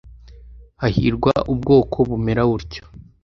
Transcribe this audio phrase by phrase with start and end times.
[0.81, 2.83] Hahirwa ubwoko bumera butyo